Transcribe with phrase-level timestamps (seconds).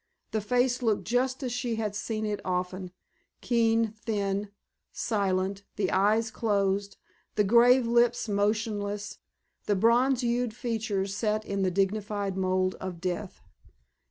[0.31, 2.89] The face looked just as she had seen it often,
[3.39, 4.49] keen, thin,
[4.91, 6.97] silent, the eyes closed,
[7.35, 9.19] the grave lips motionless,
[9.67, 13.43] the bronze hued features set in the dignified mold of death.